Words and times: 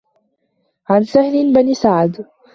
عَنْ 0.89 1.03
سَهْلِ 1.03 1.53
بْنِ 1.53 1.73
سَعْدٍ 1.73 2.25